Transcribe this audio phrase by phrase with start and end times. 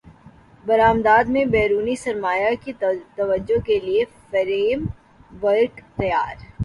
[0.65, 2.73] برامدات میں بیرونی سرمایہ کی
[3.15, 4.85] توجہ کیلئے فریم
[5.41, 6.35] ورک تیار